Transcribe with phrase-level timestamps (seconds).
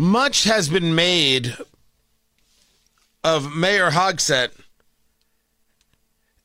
[0.00, 1.54] Much has been made
[3.22, 4.50] of Mayor Hogsett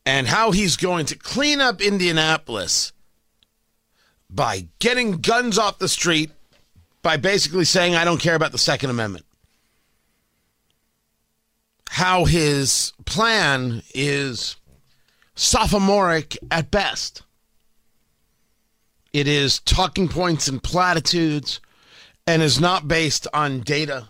[0.06, 2.92] and how he's going to clean up Indianapolis
[4.30, 6.32] by getting guns off the street
[7.02, 9.26] by basically saying, I don't care about the Second Amendment.
[11.92, 14.58] How his plan is
[15.36, 17.22] sophomoric at best.
[19.14, 21.62] It is talking points and platitudes
[22.28, 24.10] and is not based on data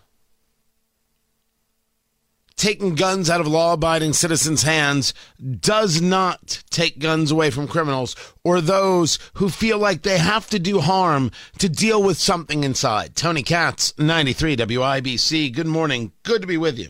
[2.55, 5.13] taking guns out of law abiding citizens' hands
[5.59, 10.59] does not take guns away from criminals or those who feel like they have to
[10.59, 13.15] do harm to deal with something inside.
[13.15, 15.53] Tony Katz, 93 WIBC.
[15.53, 16.11] Good morning.
[16.23, 16.89] Good to be with you.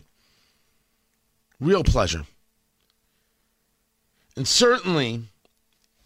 [1.58, 2.24] Real pleasure.
[4.36, 5.22] And certainly,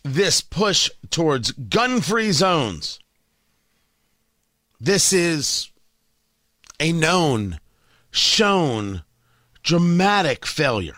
[0.04, 2.99] this push towards gun free zones.
[4.82, 5.70] This is
[6.78, 7.60] a known,
[8.10, 9.02] shown,
[9.62, 10.96] dramatic failure.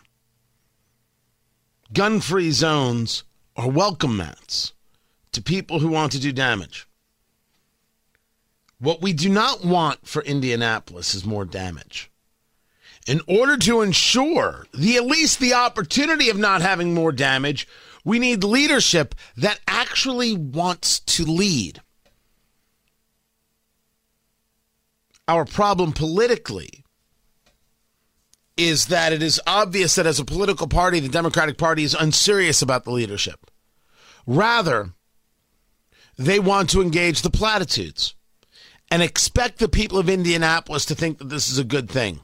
[1.93, 3.25] Gun free zones
[3.57, 4.73] are welcome mats
[5.33, 6.87] to people who want to do damage.
[8.79, 12.09] What we do not want for Indianapolis is more damage.
[13.09, 17.67] In order to ensure the at least the opportunity of not having more damage,
[18.05, 21.81] we need leadership that actually wants to lead.
[25.29, 26.85] Our problem politically
[28.57, 32.61] is that it is obvious that as a political party, the Democratic Party is unserious
[32.61, 33.51] about the leadership.
[34.27, 34.93] Rather,
[36.19, 38.15] they want to engage the platitudes
[38.91, 42.21] and expect the people of Indianapolis to think that this is a good thing.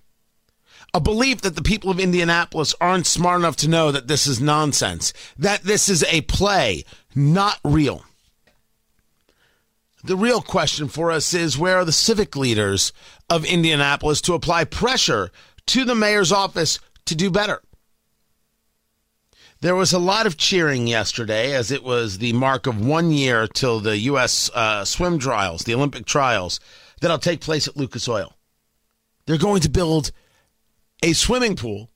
[0.94, 4.41] A belief that the people of Indianapolis aren't smart enough to know that this is
[4.41, 6.84] nonsense, that this is a play,
[7.15, 8.04] not real.
[10.04, 12.92] The real question for us is where are the civic leaders
[13.28, 15.31] of Indianapolis to apply pressure
[15.66, 17.62] to the mayor's office to do better.
[19.60, 23.48] There was a lot of cheering yesterday as it was the mark of one year
[23.48, 24.48] till the U.S.
[24.54, 26.60] Uh, swim trials, the Olympic trials,
[27.00, 28.34] that'll take place at Lucas Oil.
[29.26, 30.12] They're going to build
[31.03, 31.91] a swimming pool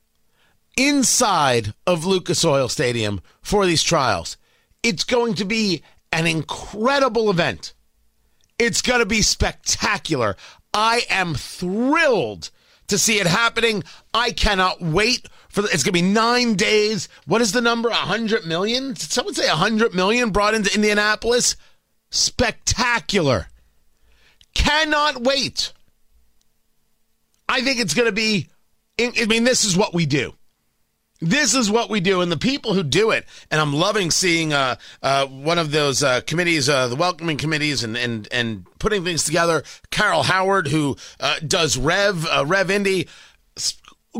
[0.76, 4.36] inside of Lucas Oil Stadium for these trials.
[4.82, 7.74] It's going to be an incredible event.
[8.62, 10.36] It's going to be spectacular.
[10.72, 12.50] I am thrilled
[12.86, 13.82] to see it happening.
[14.14, 17.08] I cannot wait for the, it's going to be nine days.
[17.26, 17.88] What is the number?
[17.88, 18.90] A hundred million?
[18.90, 21.56] Did someone say a hundred million brought into Indianapolis?
[22.12, 23.48] Spectacular.
[24.54, 25.72] Cannot wait.
[27.48, 28.48] I think it's going to be.
[28.96, 30.34] I mean, this is what we do.
[31.22, 34.52] This is what we do, and the people who do it, and I'm loving seeing
[34.52, 34.74] uh,
[35.04, 39.22] uh, one of those uh, committees, uh, the welcoming committees, and and and putting things
[39.22, 39.62] together.
[39.92, 43.08] Carol Howard, who uh, does Rev uh, Rev Indy,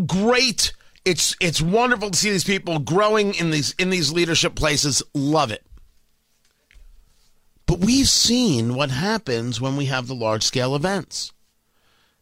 [0.06, 0.74] great.
[1.04, 5.02] It's it's wonderful to see these people growing in these in these leadership places.
[5.12, 5.66] Love it.
[7.66, 11.32] But we've seen what happens when we have the large scale events.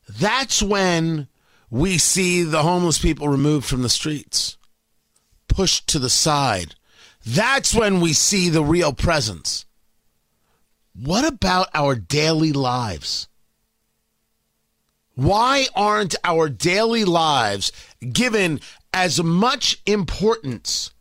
[0.09, 1.29] That's when
[1.69, 4.57] we see the homeless people removed from the streets
[5.51, 6.75] pushed to the side.
[7.27, 9.67] That's when we see the real presence.
[10.95, 13.29] What about our daily lives?
[15.15, 17.73] Why aren't our daily lives
[18.13, 18.61] given
[18.95, 20.93] as much importance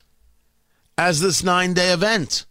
[0.98, 2.46] as this nine day event?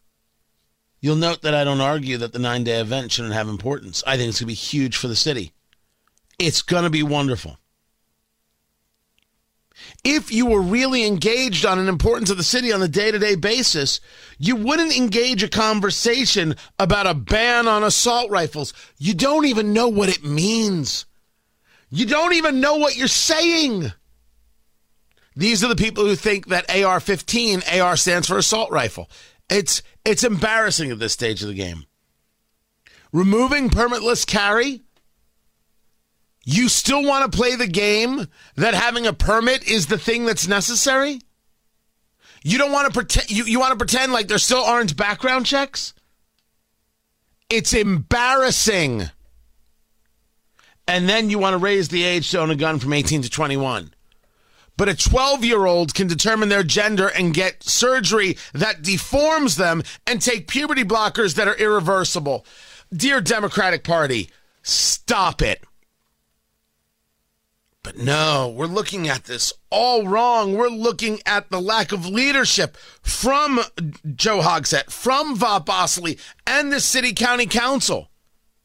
[1.00, 4.02] You'll note that I don't argue that the nine day event shouldn't have importance.
[4.06, 5.52] I think it's going to be huge for the city.
[6.38, 7.58] It's going to be wonderful
[10.04, 13.18] if you were really engaged on an importance of the city on a day to
[13.18, 14.00] day basis,
[14.38, 18.72] you wouldn't engage a conversation about a ban on assault rifles.
[18.98, 21.06] You don't even know what it means.
[21.90, 23.92] You don't even know what you're saying.
[25.34, 29.08] These are the people who think that AR 15, AR stands for assault rifle.
[29.48, 31.84] It's, it's embarrassing at this stage of the game.
[33.12, 34.82] Removing permitless carry
[36.50, 40.48] you still want to play the game that having a permit is the thing that's
[40.48, 41.20] necessary?
[42.42, 45.44] You don't want to pretend you, you want to pretend like there still aren't background
[45.44, 45.92] checks?
[47.50, 49.10] It's embarrassing.
[50.86, 53.28] And then you want to raise the age to own a gun from 18 to
[53.28, 53.92] 21.
[54.78, 59.82] But a 12 year old can determine their gender and get surgery that deforms them
[60.06, 62.46] and take puberty blockers that are irreversible.
[62.90, 64.30] Dear Democratic Party,
[64.62, 65.62] stop it.
[67.88, 70.54] But no, we're looking at this all wrong.
[70.54, 73.60] We're looking at the lack of leadership from
[74.14, 78.10] Joe Hogsett, from Vop Osili, and the city county council.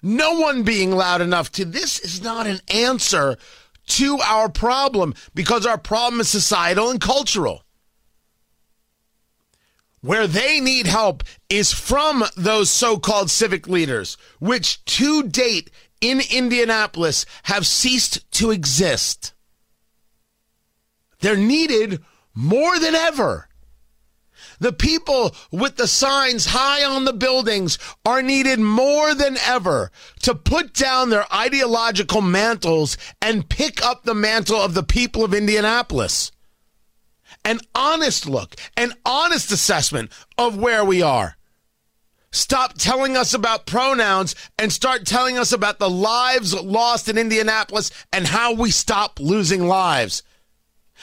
[0.02, 3.38] No one being loud enough to this is not an answer
[3.86, 7.64] to our problem because our problem is societal and cultural.
[10.02, 15.72] Where they need help is from those so called civic leaders, which to date
[16.04, 19.34] in Indianapolis have ceased to exist.
[21.22, 22.04] They're needed
[22.36, 23.48] more than ever.
[24.60, 29.92] The people with the signs high on the buildings are needed more than ever
[30.24, 35.34] to put down their ideological mantles and pick up the mantle of the people of
[35.34, 36.32] Indianapolis.
[37.46, 41.38] An honest look, an honest assessment of where we are.
[42.34, 47.92] Stop telling us about pronouns and start telling us about the lives lost in Indianapolis
[48.12, 50.24] and how we stop losing lives.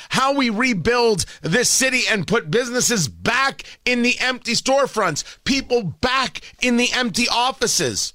[0.08, 6.40] How we rebuild this city and put businesses back in the empty storefronts, people back
[6.60, 8.12] in the empty offices.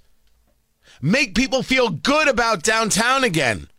[1.01, 3.69] Make people feel good about downtown again.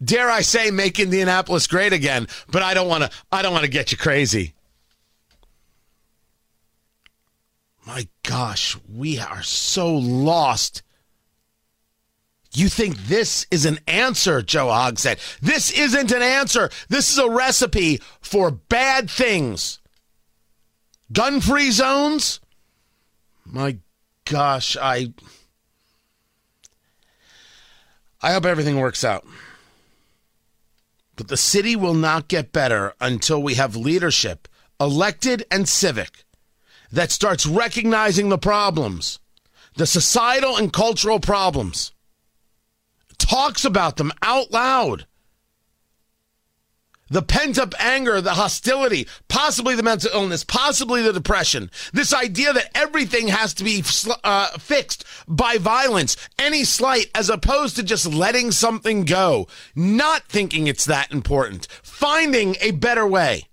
[0.00, 3.64] Dare I say make Indianapolis great again, but I don't want to I don't want
[3.64, 4.54] to get you crazy.
[7.94, 10.82] My gosh, we are so lost.
[12.54, 15.18] You think this is an answer, Joe Hogsett.
[15.42, 16.70] This isn't an answer.
[16.88, 19.78] This is a recipe for bad things.
[21.12, 22.40] Gun free zones?
[23.44, 23.76] My
[24.24, 25.12] gosh, I.
[28.22, 29.26] I hope everything works out.
[31.16, 34.48] But the city will not get better until we have leadership,
[34.80, 36.24] elected and civic,
[36.92, 39.18] that starts recognizing the problems,
[39.76, 41.92] the societal and cultural problems,
[43.18, 45.06] talks about them out loud.
[47.08, 51.70] The pent up anger, the hostility, possibly the mental illness, possibly the depression.
[51.92, 53.84] This idea that everything has to be
[54.24, 59.46] uh, fixed by violence, any slight, as opposed to just letting something go,
[59.76, 63.46] not thinking it's that important, finding a better way.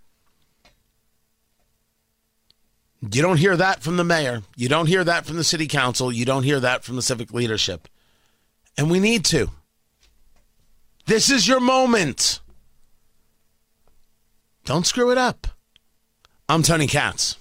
[3.01, 4.41] You don't hear that from the mayor.
[4.55, 6.11] You don't hear that from the city council.
[6.11, 7.87] You don't hear that from the civic leadership.
[8.77, 9.49] And we need to.
[11.05, 12.41] This is your moment.
[14.65, 15.47] Don't screw it up.
[16.47, 17.37] I'm Tony Katz.